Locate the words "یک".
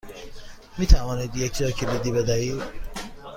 1.35-1.57